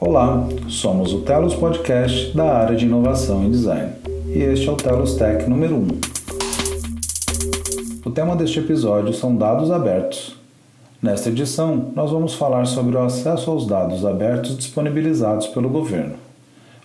[0.00, 3.92] Olá, somos o Telos Podcast da área de inovação e design.
[4.28, 5.88] E este é o Telos Tech número 1.
[8.04, 10.36] O tema deste episódio são dados abertos.
[11.00, 16.14] Nesta edição, nós vamos falar sobre o acesso aos dados abertos disponibilizados pelo governo,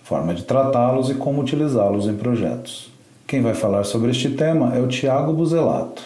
[0.02, 2.92] forma de tratá-los e como utilizá-los em projetos.
[3.26, 6.02] Quem vai falar sobre este tema é o Tiago Buzelato.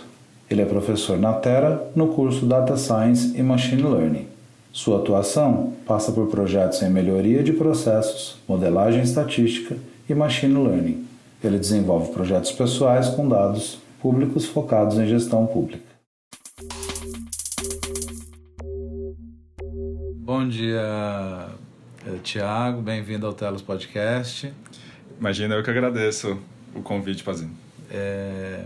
[0.51, 4.32] Ele é professor na Terra no curso Data Science e Machine Learning.
[4.73, 9.77] Sua atuação passa por projetos em melhoria de processos, modelagem estatística
[10.09, 11.07] e machine learning.
[11.45, 15.85] Ele desenvolve projetos pessoais com dados públicos focados em gestão pública.
[20.17, 21.51] Bom dia,
[22.07, 22.81] eh, Tiago.
[22.81, 24.51] Bem-vindo ao Telos Podcast.
[25.21, 26.39] Imagina, eu que agradeço
[26.75, 27.53] o convite, Pazinho.
[27.91, 28.65] É,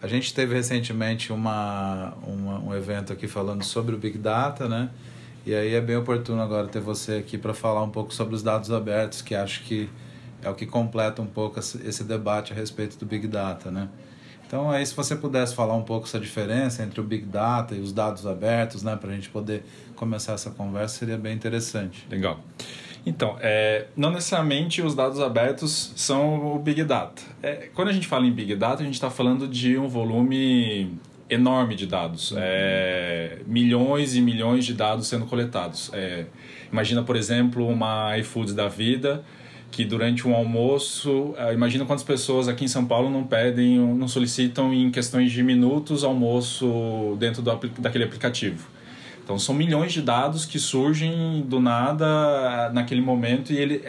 [0.00, 4.88] a gente teve recentemente uma, uma, um evento aqui falando sobre o Big Data, né?
[5.46, 8.42] E aí é bem oportuno agora ter você aqui para falar um pouco sobre os
[8.42, 9.90] dados abertos, que acho que
[10.42, 13.88] é o que completa um pouco esse debate a respeito do Big Data, né?
[14.46, 17.80] Então aí se você pudesse falar um pouco essa diferença entre o Big Data e
[17.80, 19.64] os dados abertos, né, para a gente poder
[19.96, 22.06] começar essa conversa, seria bem interessante.
[22.10, 22.40] Legal.
[23.06, 27.20] Então, é, não necessariamente os dados abertos são o Big Data.
[27.42, 30.98] É, quando a gente fala em Big Data, a gente está falando de um volume
[31.28, 32.38] enorme de dados, uhum.
[32.40, 35.90] é, milhões e milhões de dados sendo coletados.
[35.92, 36.26] É,
[36.70, 39.24] imagina, por exemplo, uma iFoods da vida
[39.70, 44.06] que durante um almoço, é, imagina quantas pessoas aqui em São Paulo não pedem, não
[44.06, 48.68] solicitam em questões de minutos almoço dentro do, daquele aplicativo.
[49.24, 53.82] Então são milhões de dados que surgem do nada naquele momento e ele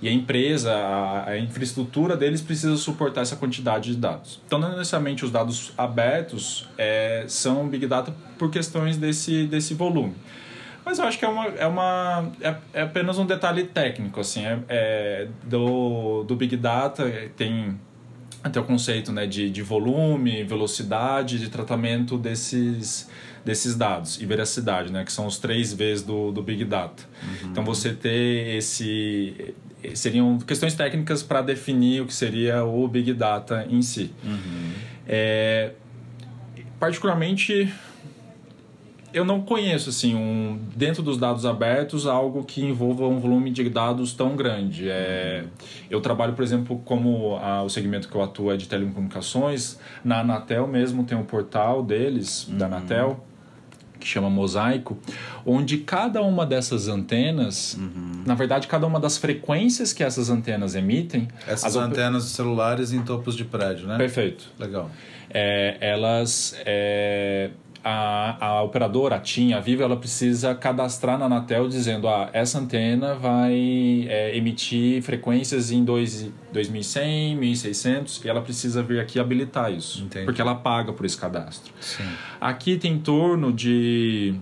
[0.00, 4.40] e a empresa, a, a, infraestrutura deles precisa suportar essa quantidade de dados.
[4.46, 10.14] Então, não necessariamente os dados abertos é, são Big Data por questões desse, desse volume.
[10.84, 14.20] Mas eu acho que é, uma, é, uma, é, é apenas um detalhe técnico.
[14.20, 17.76] Assim, é, é, do, do Big Data tem
[18.46, 23.08] até o conceito né, de, de volume, velocidade, de tratamento desses,
[23.44, 27.02] desses dados e veracidade, né, que são os três Vs do, do Big Data.
[27.22, 27.50] Uhum.
[27.50, 29.54] Então, você ter esse,
[29.94, 34.10] seriam questões técnicas para definir o que seria o Big Data em si.
[34.24, 34.72] Uhum.
[35.06, 35.72] É,
[36.78, 37.72] particularmente,
[39.16, 43.66] eu não conheço assim um dentro dos dados abertos algo que envolva um volume de
[43.70, 44.90] dados tão grande.
[44.90, 45.44] É,
[45.88, 49.78] eu trabalho, por exemplo, como a, o segmento que eu atuo é de telecomunicações.
[50.04, 52.58] Na Anatel mesmo tem um portal deles uhum.
[52.58, 53.24] da Anatel
[53.98, 54.98] que chama Mosaico,
[55.44, 58.22] onde cada uma dessas antenas, uhum.
[58.26, 61.26] na verdade, cada uma das frequências que essas antenas emitem.
[61.48, 62.32] Essas antenas op...
[62.32, 63.96] celulares em topos de prédio, né?
[63.96, 64.52] Perfeito.
[64.58, 64.90] Legal.
[65.30, 67.50] É, elas é,
[67.88, 72.58] a, a operadora, a TIM, a Vivo, ela precisa cadastrar na Anatel dizendo ah, essa
[72.58, 79.72] antena vai é, emitir frequências em dois, 2100, 1600 e ela precisa vir aqui habilitar
[79.72, 80.02] isso.
[80.02, 80.24] Entendi.
[80.24, 81.72] Porque ela paga por esse cadastro.
[81.80, 82.02] Sim.
[82.40, 84.34] Aqui tem em torno de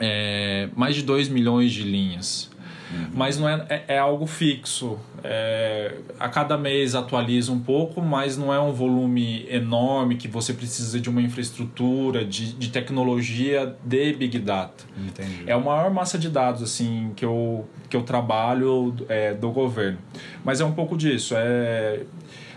[0.00, 2.50] é, mais de 2 milhões de linhas.
[2.92, 3.08] Uhum.
[3.14, 4.98] Mas não é, é, é algo fixo.
[5.24, 10.52] É, a cada mês atualiza um pouco, mas não é um volume enorme que você
[10.52, 14.84] precisa de uma infraestrutura, de, de tecnologia de Big Data.
[14.96, 15.44] Entendi.
[15.46, 19.98] É a maior massa de dados assim que eu, que eu trabalho é, do governo.
[20.44, 21.34] Mas é um pouco disso.
[21.36, 22.00] É,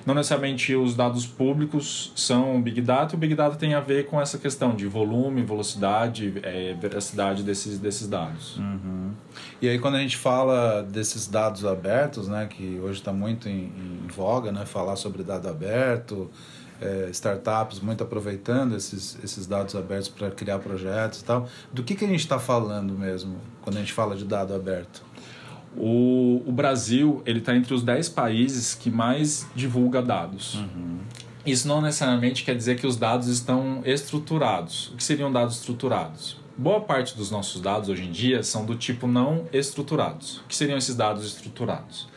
[0.06, 4.22] não necessariamente os dados públicos são Big Data, o Big Data tem a ver com
[4.22, 8.58] essa questão de volume, velocidade, é, veracidade desses, desses dados.
[8.58, 9.12] Uhum.
[9.62, 13.72] E aí quando a gente fala desses dados abertos, né, que hoje está muito em,
[14.04, 16.30] em, voga, né, falar sobre dado aberto,
[16.80, 21.96] é, startups muito aproveitando esses, esses dados abertos para criar projetos e tal, do que,
[21.96, 25.04] que a gente está falando mesmo quando a gente fala de dado aberto?
[25.78, 30.56] O, o Brasil ele está entre os 10 países que mais divulga dados.
[30.56, 31.00] Uhum.
[31.46, 34.90] Isso não necessariamente quer dizer que os dados estão estruturados.
[34.90, 36.38] O que seriam dados estruturados?
[36.58, 40.38] Boa parte dos nossos dados hoje em dia são do tipo não estruturados.
[40.38, 42.08] O que seriam esses dados estruturados?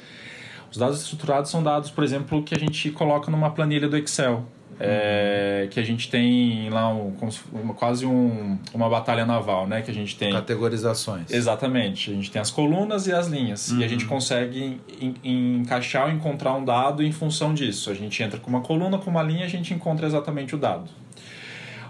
[0.70, 4.46] Os dados estruturados são dados, por exemplo, que a gente coloca numa planilha do Excel
[4.80, 7.12] é, que a gente tem lá um,
[7.52, 9.82] uma, quase um, uma batalha naval, né?
[9.82, 11.30] Que a gente tem categorizações.
[11.30, 12.10] Exatamente.
[12.10, 13.80] A gente tem as colunas e as linhas uhum.
[13.80, 14.10] e a gente uhum.
[14.10, 14.80] consegue
[15.24, 17.90] encaixar ou encontrar um dado em função disso.
[17.90, 20.90] A gente entra com uma coluna, com uma linha, a gente encontra exatamente o dado.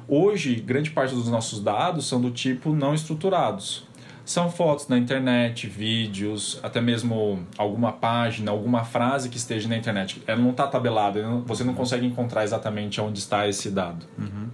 [0.07, 3.88] Hoje, grande parte dos nossos dados são do tipo não estruturados
[4.29, 10.23] São fotos na internet, vídeos, até mesmo alguma página, alguma frase que esteja na internet.
[10.27, 14.05] Ela não está tabelada, você não consegue encontrar exatamente onde está esse dado.
[14.19, 14.49] Uhum.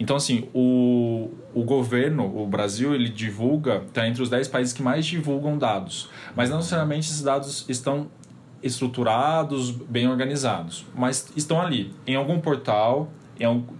[0.00, 4.82] Então, assim, o, o governo, o Brasil, ele divulga, está entre os 10 países que
[4.82, 6.10] mais divulgam dados.
[6.34, 8.08] Mas não necessariamente esses dados estão
[8.60, 13.08] estruturados, bem organizados, mas estão ali, em algum portal,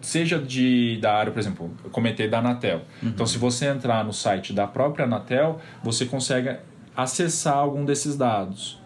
[0.00, 2.82] seja de, da área, por exemplo, eu comentei da Anatel.
[3.02, 3.10] Uhum.
[3.10, 6.56] Então, se você entrar no site da própria Anatel, você consegue
[6.96, 8.78] acessar algum desses dados.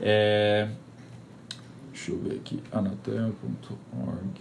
[0.00, 0.68] É,
[1.92, 4.40] deixa eu ver aqui, anatel.org.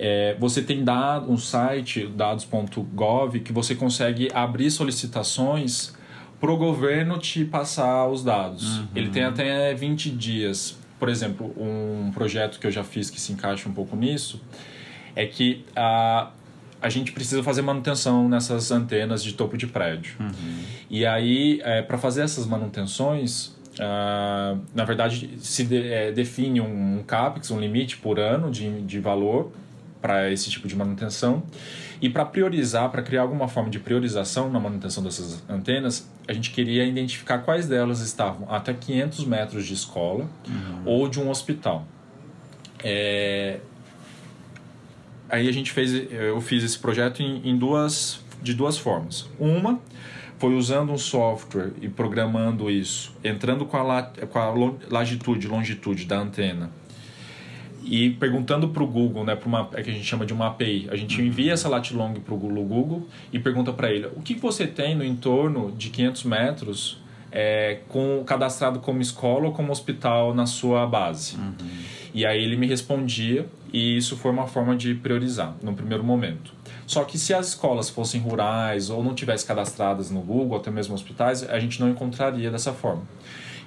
[0.00, 5.92] É, você tem dado, um site, dados.gov, que você consegue abrir solicitações
[6.38, 8.78] para o governo te passar os dados.
[8.78, 8.88] Uhum.
[8.94, 13.32] Ele tem até 20 dias por exemplo, um projeto que eu já fiz que se
[13.32, 14.40] encaixa um pouco nisso
[15.14, 16.30] é que a,
[16.80, 20.14] a gente precisa fazer manutenção nessas antenas de topo de prédio.
[20.20, 20.62] Uhum.
[20.90, 26.98] E aí, é, para fazer essas manutenções, uh, na verdade, se de, é, define um,
[26.98, 29.52] um CAPEX, um limite por ano de, de valor
[30.00, 31.42] para esse tipo de manutenção.
[32.00, 36.50] E para priorizar, para criar alguma forma de priorização na manutenção dessas antenas, a gente
[36.50, 40.82] queria identificar quais delas estavam até 500 metros de escola uhum.
[40.84, 41.86] ou de um hospital.
[42.82, 43.58] É...
[45.28, 49.28] Aí a gente fez, eu fiz esse projeto em, em duas, de duas formas.
[49.38, 49.80] Uma
[50.38, 54.54] foi usando um software e programando isso, entrando com a, la, com a
[54.88, 56.70] latitude, longitude da antena
[57.88, 60.48] e perguntando para o Google, né, para uma é que a gente chama de uma
[60.48, 64.34] API, a gente envia essa latlong para o Google e pergunta para ele o que
[64.34, 67.00] você tem no entorno de 500 metros
[67.32, 71.36] é, com cadastrado como escola ou como hospital na sua base.
[71.36, 71.54] Uhum.
[72.12, 76.52] E aí ele me respondia e isso foi uma forma de priorizar no primeiro momento.
[76.86, 80.94] Só que se as escolas fossem rurais ou não tivessem cadastradas no Google, até mesmo
[80.94, 83.02] hospitais, a gente não encontraria dessa forma.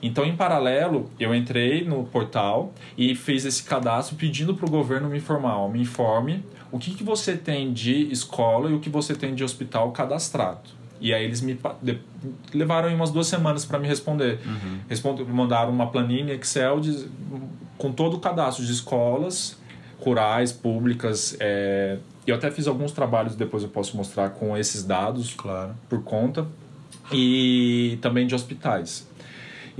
[0.01, 5.09] Então, em paralelo, eu entrei no portal e fiz esse cadastro pedindo para o governo
[5.09, 9.13] me informar, me informe o que, que você tem de escola e o que você
[9.13, 10.81] tem de hospital cadastrado.
[10.99, 11.59] E aí eles me
[12.53, 14.39] levaram umas duas semanas para me responder.
[14.45, 14.79] Uhum.
[14.87, 17.07] Respond, mandaram uma planilha Excel de,
[17.77, 19.59] com todo o cadastro de escolas
[19.99, 21.35] rurais, públicas.
[21.39, 25.75] É, eu até fiz alguns trabalhos, depois eu posso mostrar com esses dados claro.
[25.89, 26.47] por conta.
[27.11, 29.07] E também de hospitais.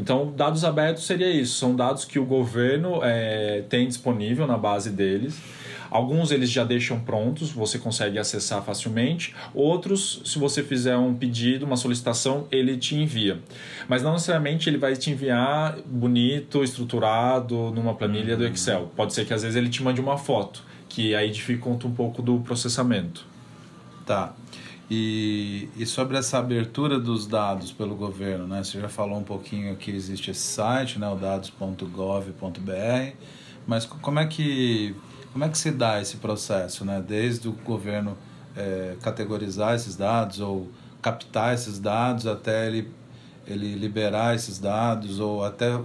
[0.01, 4.89] Então, dados abertos seria isso, são dados que o governo é, tem disponível na base
[4.89, 5.39] deles.
[5.91, 9.35] Alguns eles já deixam prontos, você consegue acessar facilmente.
[9.53, 13.39] Outros, se você fizer um pedido, uma solicitação, ele te envia.
[13.87, 18.91] Mas não necessariamente ele vai te enviar bonito, estruturado, numa planilha do Excel.
[18.95, 22.23] Pode ser que às vezes ele te mande uma foto, que aí dificulta um pouco
[22.23, 23.23] do processamento.
[24.03, 24.33] Tá.
[24.93, 28.61] E, e sobre essa abertura dos dados pelo governo, né?
[28.61, 31.07] Você já falou um pouquinho que existe esse site, né?
[31.07, 33.15] O dados.gov.br,
[33.65, 34.93] mas como é que
[35.31, 37.01] como é que se dá esse processo, né?
[37.01, 38.17] Desde o governo
[38.53, 40.69] é, categorizar esses dados ou
[41.01, 42.91] captar esses dados até ele
[43.47, 45.79] ele liberar esses dados ou até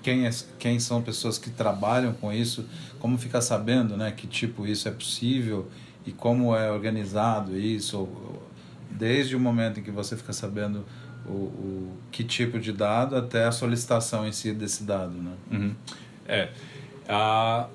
[0.00, 0.30] quem, é,
[0.60, 2.64] quem são pessoas que trabalham com isso,
[3.00, 5.68] como ficar sabendo né, que tipo isso é possível
[6.08, 8.08] e como é organizado isso,
[8.90, 10.84] desde o momento em que você fica sabendo
[11.26, 15.32] o, o que tipo de dado até a solicitação em si desse dado, né?
[15.50, 15.74] Uhum.
[16.26, 16.48] É.
[17.06, 17.66] A...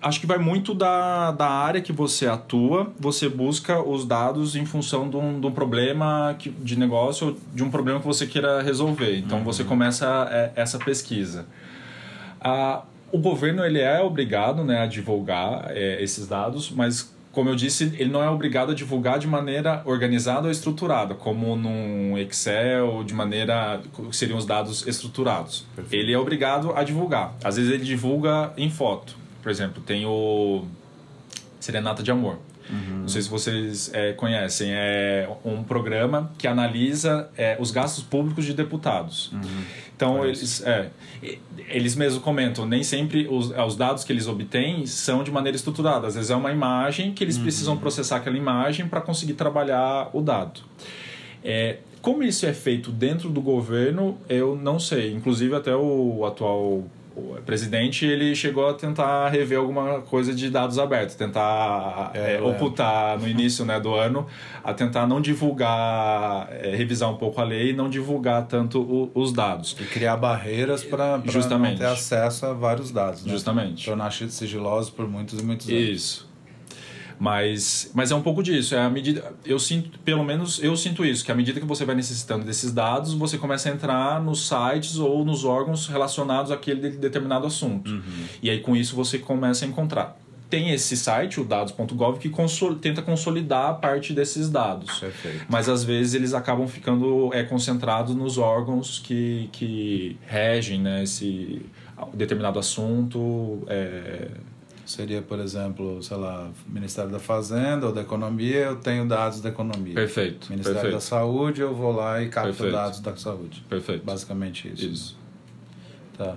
[0.00, 4.64] Acho que vai muito da, da área que você atua, você busca os dados em
[4.64, 8.26] função de um, de um problema que, de negócio ou de um problema que você
[8.26, 9.18] queira resolver.
[9.18, 9.44] Então uhum.
[9.44, 11.44] você começa é, essa pesquisa.
[12.40, 17.54] A, o governo ele é obrigado né, a divulgar é, esses dados, mas como eu
[17.54, 23.04] disse, ele não é obrigado a divulgar de maneira organizada ou estruturada, como num Excel,
[23.04, 25.64] de maneira que seriam os dados estruturados.
[25.76, 26.02] Perfeito.
[26.02, 27.34] Ele é obrigado a divulgar.
[27.44, 29.14] Às vezes ele divulga em foto.
[29.40, 30.64] Por exemplo, tem o
[31.60, 32.38] Serenata de Amor.
[33.10, 34.70] Não sei se vocês é, conhecem.
[34.72, 39.32] É um programa que analisa é, os gastos públicos de deputados.
[39.32, 39.64] Uhum.
[39.96, 40.88] Então, eles, é,
[41.68, 46.06] eles mesmos comentam, nem sempre os, os dados que eles obtêm são de maneira estruturada.
[46.06, 47.42] Às vezes é uma imagem que eles uhum.
[47.42, 50.60] precisam processar aquela imagem para conseguir trabalhar o dado.
[51.44, 55.12] É, como isso é feito dentro do governo, eu não sei.
[55.12, 56.84] Inclusive, até o atual
[57.16, 62.42] o presidente ele chegou a tentar rever alguma coisa de dados abertos, tentar é, é,
[62.42, 64.26] ocultar no início né, do ano,
[64.62, 69.10] a tentar não divulgar, é, revisar um pouco a lei e não divulgar tanto o,
[69.14, 69.76] os dados.
[69.80, 73.24] E criar barreiras para não ter acesso a vários dados.
[73.24, 73.32] Né?
[73.32, 73.84] Justamente.
[73.84, 75.80] Tornar sigilosos por muitos e muitos anos.
[75.80, 76.29] Isso.
[77.20, 78.74] Mas, mas é um pouco disso.
[78.74, 79.34] É a medida.
[79.44, 82.72] Eu sinto, pelo menos eu sinto isso, que à medida que você vai necessitando desses
[82.72, 87.90] dados, você começa a entrar nos sites ou nos órgãos relacionados àquele determinado assunto.
[87.90, 88.24] Uhum.
[88.42, 90.16] E aí com isso você começa a encontrar.
[90.48, 92.32] Tem esse site, o dados.gov, que
[92.80, 94.98] tenta consolidar a parte desses dados.
[94.98, 95.44] Perfeito.
[95.46, 101.60] Mas às vezes eles acabam ficando é, concentrados nos órgãos que, que regem né, esse
[102.14, 103.62] determinado assunto.
[103.68, 104.28] É,
[104.90, 109.48] Seria, por exemplo, sei lá, Ministério da Fazenda ou da Economia, eu tenho dados da
[109.48, 109.94] economia.
[109.94, 110.50] Perfeito.
[110.50, 110.94] Ministério perfeito.
[110.94, 112.72] da Saúde, eu vou lá e capto perfeito.
[112.72, 113.64] dados da saúde.
[113.68, 114.04] Perfeito.
[114.04, 114.84] Basicamente isso.
[114.84, 115.18] Isso.
[116.18, 116.36] Tá.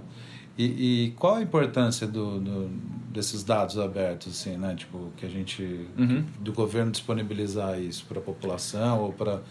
[0.55, 0.65] E,
[1.05, 2.69] e qual a importância do, do,
[3.10, 4.75] desses dados abertos, assim, né?
[4.75, 5.88] Tipo, que a gente.
[5.98, 6.24] Uhum.
[6.39, 9.41] do governo disponibilizar isso para a população ou para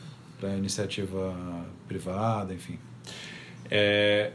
[0.44, 1.35] a iniciativa
[1.88, 2.78] privada, enfim?
[3.68, 4.30] É,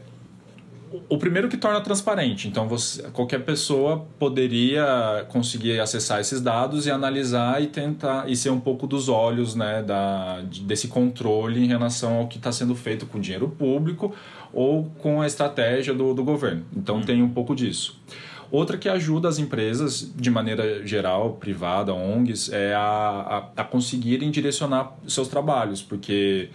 [1.08, 2.48] o primeiro que torna transparente.
[2.48, 8.50] Então, você, qualquer pessoa poderia conseguir acessar esses dados e analisar e tentar e ser
[8.50, 13.06] um pouco dos olhos né, da, desse controle em relação ao que está sendo feito
[13.06, 14.14] com dinheiro público
[14.52, 16.64] ou com a estratégia do, do governo.
[16.76, 17.02] Então, hum.
[17.02, 17.98] tem um pouco disso.
[18.50, 24.30] Outra que ajuda as empresas, de maneira geral, privada, ONGs, é a, a, a conseguirem
[24.30, 26.48] direcionar seus trabalhos, porque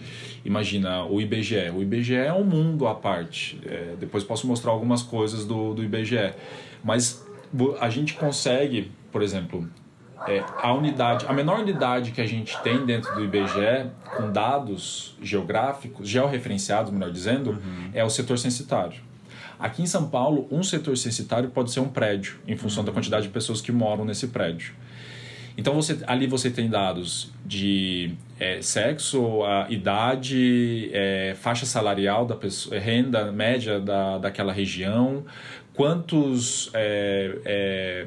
[0.44, 1.70] imagina o IBGE.
[1.72, 3.60] O IBGE é um mundo à parte.
[3.64, 6.34] É, depois posso mostrar algumas coisas do, do IBGE.
[6.82, 7.24] Mas
[7.80, 9.68] a gente consegue, por exemplo,
[10.26, 15.16] é, a unidade, a menor unidade que a gente tem dentro do IBGE, com dados
[15.22, 17.90] geográficos, georreferenciados, melhor dizendo, uhum.
[17.92, 19.00] é o setor censitário.
[19.58, 23.26] Aqui em São Paulo, um setor censitário pode ser um prédio, em função da quantidade
[23.26, 24.74] de pessoas que moram nesse prédio.
[25.56, 32.78] Então você, ali você tem dados de é, sexo, idade, é, faixa salarial da pessoa,
[32.78, 35.24] renda média da, daquela região,
[35.72, 38.06] quantos é,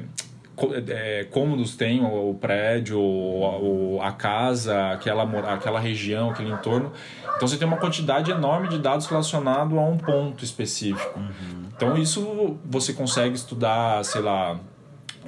[0.88, 6.92] é, cômodos tem o, prédio, ou a casa, aquela, aquela região, aquele entorno.
[7.36, 11.18] Então você tem uma quantidade enorme de dados relacionados a um ponto específico.
[11.18, 11.68] Uhum.
[11.76, 14.58] Então isso você consegue estudar, sei lá,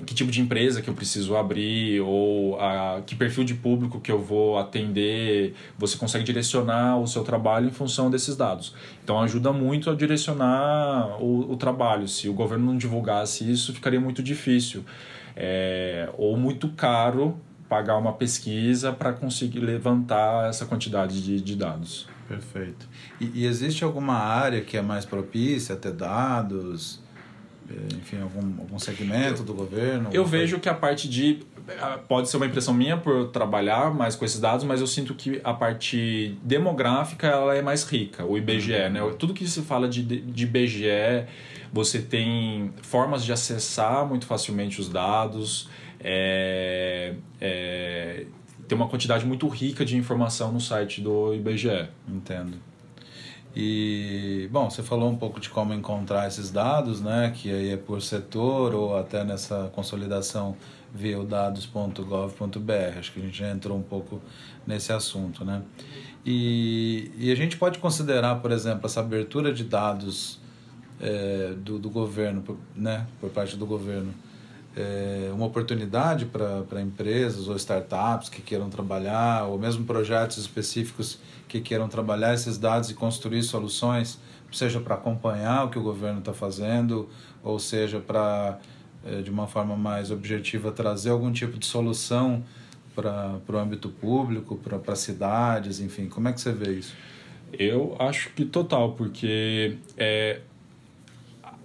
[0.04, 4.10] que tipo de empresa que eu preciso abrir ou a, que perfil de público que
[4.10, 5.54] eu vou atender.
[5.78, 8.74] Você consegue direcionar o seu trabalho em função desses dados.
[9.02, 12.08] Então ajuda muito a direcionar o, o trabalho.
[12.08, 14.84] Se o governo não divulgasse isso, ficaria muito difícil.
[15.42, 22.06] É, ou muito caro pagar uma pesquisa para conseguir levantar essa quantidade de, de dados.
[22.28, 22.86] Perfeito.
[23.18, 27.00] E, e, existe alguma área que é mais propícia a ter dados?
[27.70, 30.10] É, enfim, algum, algum segmento do governo?
[30.12, 31.40] Eu vejo que a parte de.
[32.06, 35.40] Pode ser uma impressão minha por trabalhar mais com esses dados, mas eu sinto que
[35.42, 38.72] a parte demográfica ela é mais rica, o IBGE.
[38.72, 38.90] Uhum.
[38.90, 39.14] Né?
[39.18, 41.26] Tudo que se fala de, de IBGE,
[41.72, 45.68] você tem formas de acessar muito facilmente os dados
[46.02, 48.26] é, é,
[48.66, 51.88] tem uma quantidade muito rica de informação no site do IBGE.
[52.08, 52.56] Entendo.
[53.54, 57.32] E, bom, você falou um pouco de como encontrar esses dados, né?
[57.34, 60.56] Que aí é por setor ou até nessa consolidação
[60.94, 62.98] via dados.gov.br.
[62.98, 64.22] Acho que a gente já entrou um pouco
[64.64, 65.62] nesse assunto, né?
[66.24, 70.40] E, e a gente pode considerar, por exemplo, essa abertura de dados
[71.00, 72.42] é, do, do governo,
[72.76, 73.06] né?
[73.20, 74.12] Por parte do governo
[74.76, 81.60] é, uma oportunidade para empresas ou startups que queiram trabalhar, ou mesmo projetos específicos que
[81.60, 84.18] queiram trabalhar esses dados e construir soluções,
[84.52, 87.08] seja para acompanhar o que o governo está fazendo,
[87.42, 88.58] ou seja para,
[89.04, 92.44] é, de uma forma mais objetiva, trazer algum tipo de solução
[92.94, 96.08] para o âmbito público, para cidades, enfim.
[96.08, 96.94] Como é que você vê isso?
[97.52, 100.40] Eu acho que total, porque é,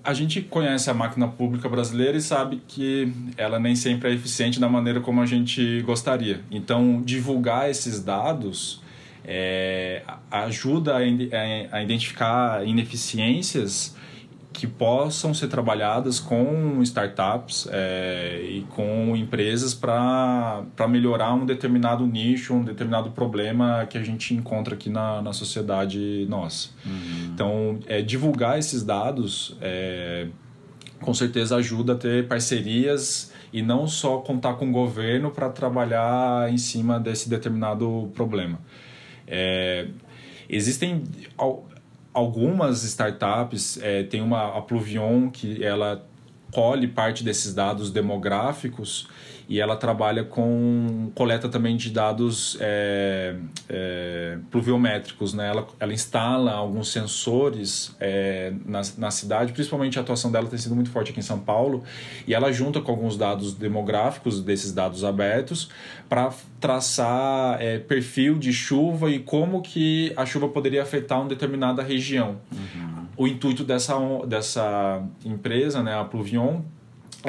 [0.05, 4.59] a gente conhece a máquina pública brasileira e sabe que ela nem sempre é eficiente
[4.59, 6.41] da maneira como a gente gostaria.
[6.51, 8.81] Então, divulgar esses dados
[9.25, 13.95] é, ajuda a, a identificar ineficiências
[14.55, 22.53] que possam ser trabalhadas com startups é, e com empresas para melhorar um determinado nicho,
[22.53, 26.69] um determinado problema que a gente encontra aqui na, na sociedade nossa.
[26.85, 27.24] Uhum.
[27.35, 30.27] Então, é, divulgar esses dados é,
[31.01, 36.49] com certeza ajuda a ter parcerias e não só contar com o governo para trabalhar
[36.49, 38.57] em cima desse determinado problema.
[39.27, 39.87] É,
[40.47, 41.03] existem
[42.13, 46.07] algumas startups, é, tem uma a Pluvion que ela
[46.53, 49.09] colhe parte desses dados demográficos
[49.47, 53.35] e ela trabalha com coleta também de dados é,
[53.69, 55.33] é, pluviométricos.
[55.33, 55.47] Né?
[55.47, 60.75] Ela, ela instala alguns sensores é, na, na cidade, principalmente a atuação dela tem sido
[60.75, 61.83] muito forte aqui em São Paulo,
[62.27, 65.69] e ela junta com alguns dados demográficos desses dados abertos
[66.09, 71.83] para traçar é, perfil de chuva e como que a chuva poderia afetar uma determinada
[71.83, 72.37] região.
[72.51, 73.05] Uhum.
[73.17, 73.95] O intuito dessa,
[74.27, 76.61] dessa empresa, né, a Pluvion,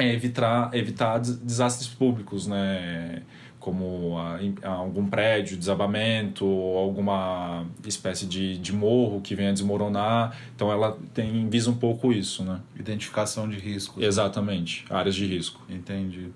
[0.01, 3.23] é evitar, evitar desastres públicos, né?
[3.67, 10.37] como a, a algum prédio, desabamento, ou alguma espécie de, de morro que venha desmoronar.
[10.55, 12.61] Então ela tem visa um pouco isso, né?
[12.79, 14.01] Identificação de riscos.
[14.01, 14.95] Exatamente, né?
[14.95, 15.61] áreas de risco.
[15.67, 16.29] Entendi.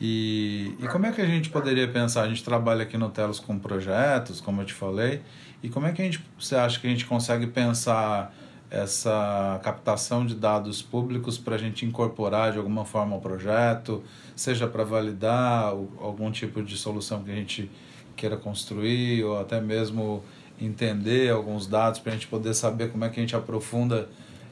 [0.00, 2.22] E, e como é que a gente poderia pensar?
[2.22, 5.22] A gente trabalha aqui no Telos com projetos, como eu te falei,
[5.62, 8.34] e como é que a gente, você acha que a gente consegue pensar
[8.74, 14.02] essa captação de dados públicos para a gente incorporar de alguma forma ao projeto,
[14.34, 15.66] seja para validar
[16.00, 17.70] algum tipo de solução que a gente
[18.16, 20.24] queira construir ou até mesmo
[20.60, 24.08] entender alguns dados para a gente poder saber como é que a gente aprofunda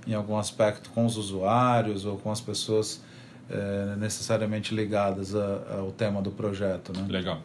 [0.07, 3.03] em algum aspecto com os usuários ou com as pessoas
[3.51, 6.93] é, necessariamente ligadas a, ao tema do projeto.
[6.97, 7.07] Né?
[7.09, 7.41] Legal.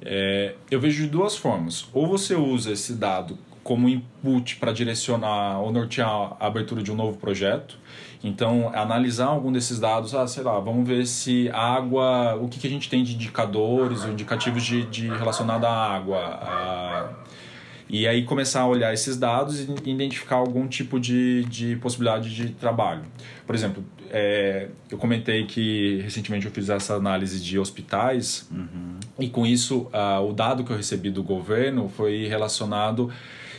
[0.00, 1.86] É, eu vejo de duas formas.
[1.92, 6.96] Ou você usa esse dado como input para direcionar ou nortear a abertura de um
[6.96, 7.78] novo projeto.
[8.24, 12.66] Então, analisar algum desses dados, ah, sei lá, vamos ver se água, o que, que
[12.66, 16.18] a gente tem de indicadores ou indicativos de, de relacionado à água.
[16.18, 17.08] A,
[17.90, 22.50] e aí começar a olhar esses dados e identificar algum tipo de, de possibilidade de
[22.50, 23.02] trabalho.
[23.44, 28.98] Por exemplo, é, eu comentei que recentemente eu fiz essa análise de hospitais uhum.
[29.18, 33.10] e com isso uh, o dado que eu recebi do governo foi relacionado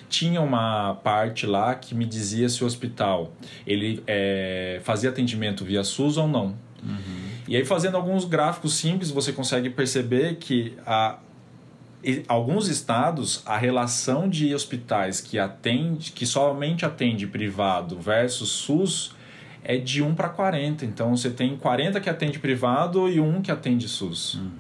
[0.10, 3.33] tinha uma parte lá que me dizia se o hospital
[3.65, 6.55] ele é, fazia atendimento via SUS ou não.
[6.83, 7.24] Uhum.
[7.48, 11.17] E aí fazendo alguns gráficos simples você consegue perceber que a,
[12.27, 19.15] alguns estados a relação de hospitais que atende que somente atende privado versus SUS
[19.63, 20.86] é de 1 para 40.
[20.86, 24.36] Então você tem 40 que atende privado e 1 que atende SUS.
[24.36, 24.51] Uhum.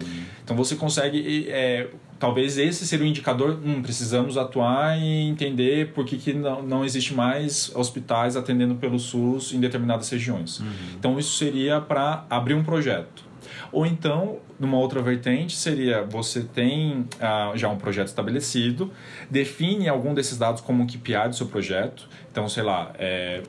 [0.43, 1.89] Então você consegue é,
[2.23, 6.85] talvez esse seria o indicador, hum, precisamos atuar e entender por que, que não, não
[6.85, 10.61] existe mais hospitais atendendo pelo SUS em determinadas regiões.
[10.61, 10.67] Uhum.
[10.97, 13.25] Então isso seria para abrir um projeto.
[13.73, 18.89] Ou então, numa outra vertente, seria você tem ah, já um projeto estabelecido,
[19.29, 22.07] define algum desses dados como um KPI do seu projeto.
[22.31, 23.43] Então, sei lá, é,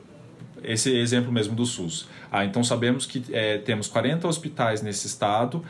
[0.61, 2.09] esse exemplo mesmo do SUS.
[2.29, 5.63] Ah, então sabemos que é, temos 40 hospitais nesse estado,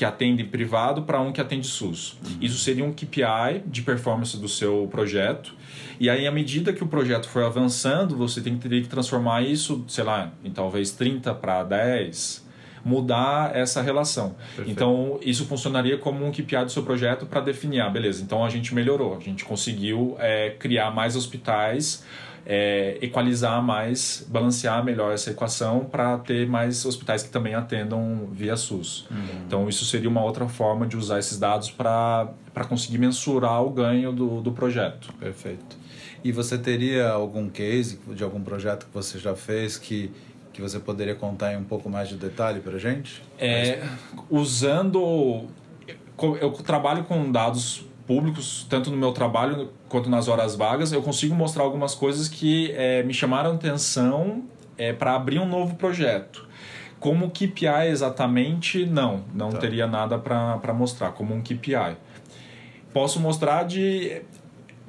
[0.00, 2.16] que atende privado para um que atende SUS.
[2.24, 2.38] Uhum.
[2.40, 5.54] Isso seria um KPI de performance do seu projeto.
[6.00, 9.42] E aí, à medida que o projeto for avançando, você tem que ter que transformar
[9.42, 12.48] isso, sei lá, em talvez 30 para 10,
[12.82, 14.36] mudar essa relação.
[14.56, 14.70] Perfeito.
[14.70, 18.48] Então, isso funcionaria como um KPI do seu projeto para definir, ah, beleza, então a
[18.48, 22.06] gente melhorou, a gente conseguiu é, criar mais hospitais
[22.46, 28.56] é, equalizar mais, balancear melhor essa equação para ter mais hospitais que também atendam via
[28.56, 29.06] SUS.
[29.10, 29.16] Uhum.
[29.46, 32.32] Então, isso seria uma outra forma de usar esses dados para
[32.68, 35.12] conseguir mensurar o ganho do, do projeto.
[35.14, 35.78] Perfeito.
[36.22, 40.12] E você teria algum case de algum projeto que você já fez que,
[40.52, 43.22] que você poderia contar em um pouco mais de detalhe para a gente?
[43.38, 43.82] É,
[44.28, 45.46] usando.
[46.40, 51.32] Eu trabalho com dados públicos, tanto no meu trabalho quanto nas horas vagas, eu consigo
[51.32, 54.42] mostrar algumas coisas que é, me chamaram atenção
[54.76, 56.44] é, para abrir um novo projeto.
[56.98, 59.58] Como KPI exatamente, não, não tá.
[59.58, 61.96] teria nada para mostrar como um KPI.
[62.92, 64.22] Posso mostrar de.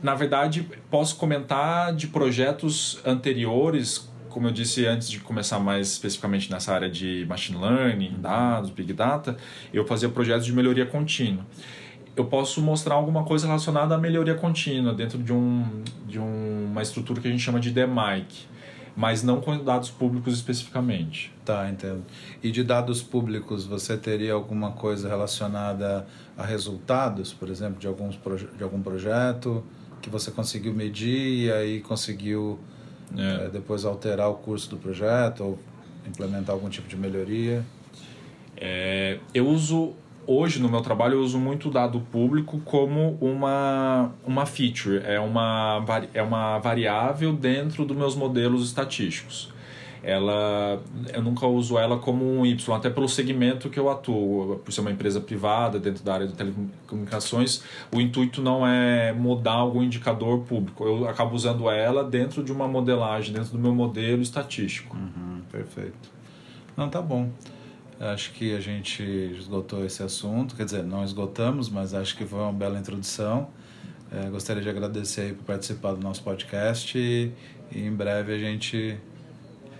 [0.01, 6.49] Na verdade, posso comentar de projetos anteriores, como eu disse antes de começar mais especificamente
[6.49, 9.37] nessa área de machine learning, dados, big data,
[9.71, 11.45] eu fazia projetos de melhoria contínua
[12.15, 16.81] eu posso mostrar alguma coisa relacionada à melhoria contínua dentro de, um, de um, uma
[16.81, 18.47] estrutura que a gente chama de DMIC,
[18.95, 21.33] mas não com dados públicos especificamente.
[21.45, 22.03] Tá, entendo.
[22.43, 26.05] E de dados públicos, você teria alguma coisa relacionada
[26.37, 28.19] a resultados, por exemplo, de, alguns
[28.57, 29.63] de algum projeto
[30.01, 32.59] que você conseguiu medir e aí conseguiu
[33.17, 33.45] é.
[33.45, 35.59] É, depois alterar o curso do projeto ou
[36.07, 37.63] implementar algum tipo de melhoria?
[38.55, 39.93] É, eu uso
[40.27, 45.83] hoje no meu trabalho eu uso muito dado público como uma, uma feature, é uma,
[46.13, 49.51] é uma variável dentro dos meus modelos estatísticos.
[50.03, 50.81] Ela,
[51.13, 54.81] eu nunca uso ela como um Y, até pelo segmento que eu atuo, por ser
[54.81, 60.39] uma empresa privada dentro da área de telecomunicações, o intuito não é mudar algum indicador
[60.39, 64.97] público, eu acabo usando ela dentro de uma modelagem, dentro do meu modelo estatístico.
[64.97, 66.09] Uhum, perfeito.
[66.75, 67.29] Não, tá bom.
[68.01, 72.39] Acho que a gente esgotou esse assunto, quer dizer, não esgotamos, mas acho que foi
[72.39, 73.49] uma bela introdução.
[74.11, 77.31] É, gostaria de agradecer aí por participar do nosso podcast e,
[77.71, 78.97] e em breve a gente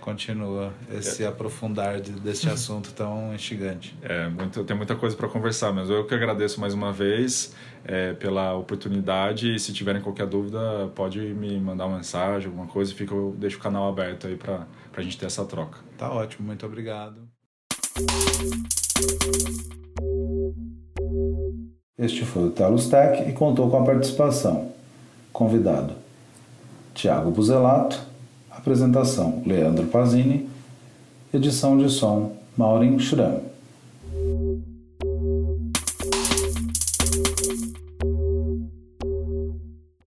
[0.00, 1.26] continua esse é.
[1.26, 3.96] aprofundar de, desse assunto tão instigante.
[4.00, 8.12] É, muito, tem muita coisa para conversar, mas eu que agradeço mais uma vez é,
[8.12, 13.14] pela oportunidade e se tiverem qualquer dúvida pode me mandar uma mensagem, alguma coisa, fica,
[13.14, 14.64] eu deixo o canal aberto aí para
[14.96, 15.78] a gente ter essa troca.
[15.98, 17.31] Tá ótimo, muito obrigado.
[21.98, 24.70] Este foi o Talos Tech e contou com a participação.
[25.32, 25.94] Convidado:
[26.94, 28.00] Tiago Buzelato.
[28.50, 30.48] Apresentação: Leandro Pazini.
[31.34, 33.40] Edição de som: Maureen Schramm.